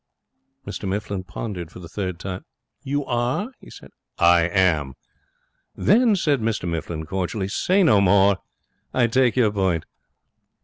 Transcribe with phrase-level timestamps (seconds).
[0.65, 2.43] Mr Mifflin pondered for the third time.
[2.81, 3.91] 'You are?' he said.
[4.17, 5.87] 'I am,' said George.
[5.87, 8.39] 'Then,' said Mr Mifflin, cordially, 'say no more.
[8.95, 9.85] I take your point.